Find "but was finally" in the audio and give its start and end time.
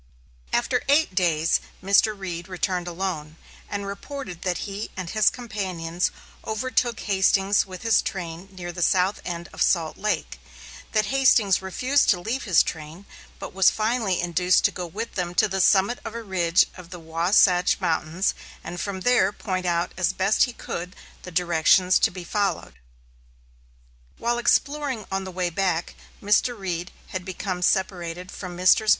13.37-14.19